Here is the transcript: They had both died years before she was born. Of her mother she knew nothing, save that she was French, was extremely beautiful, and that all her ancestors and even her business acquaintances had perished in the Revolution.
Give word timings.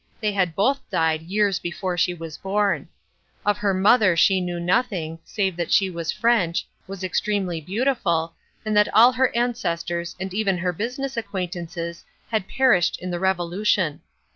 They 0.19 0.31
had 0.31 0.55
both 0.55 0.81
died 0.89 1.21
years 1.21 1.59
before 1.59 1.95
she 1.95 2.11
was 2.15 2.35
born. 2.35 2.87
Of 3.45 3.59
her 3.59 3.71
mother 3.71 4.17
she 4.17 4.41
knew 4.41 4.59
nothing, 4.59 5.19
save 5.23 5.55
that 5.57 5.71
she 5.71 5.91
was 5.91 6.11
French, 6.11 6.65
was 6.87 7.03
extremely 7.03 7.61
beautiful, 7.61 8.33
and 8.65 8.75
that 8.75 8.91
all 8.95 9.11
her 9.11 9.29
ancestors 9.35 10.15
and 10.19 10.33
even 10.33 10.57
her 10.57 10.73
business 10.73 11.17
acquaintances 11.17 12.03
had 12.31 12.47
perished 12.49 12.99
in 12.99 13.11
the 13.11 13.19
Revolution. 13.19 14.01